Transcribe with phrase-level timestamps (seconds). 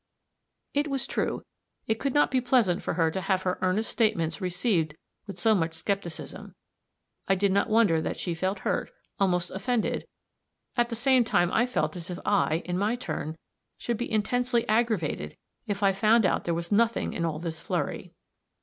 [0.73, 1.43] It was true;
[1.85, 5.53] it could not be pleasant for her to have her earnest statements received with so
[5.53, 6.55] much skepticism;
[7.27, 10.07] I did not wonder that she felt hurt, almost offended;
[10.75, 13.37] at the same time I felt as if I, in my turn,
[13.77, 15.37] should be intensely aggravated
[15.67, 18.11] if I found out there was nothing in all this flurry.